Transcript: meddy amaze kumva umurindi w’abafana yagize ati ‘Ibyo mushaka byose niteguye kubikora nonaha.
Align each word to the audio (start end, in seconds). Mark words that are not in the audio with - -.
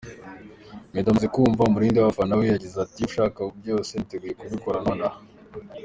meddy 0.91 1.09
amaze 1.11 1.27
kumva 1.33 1.65
umurindi 1.69 1.97
w’abafana 1.97 2.33
yagize 2.51 2.75
ati 2.85 2.99
‘Ibyo 2.99 3.07
mushaka 3.09 3.39
byose 3.59 3.91
niteguye 3.93 4.33
kubikora 4.39 4.77
nonaha. 4.85 5.19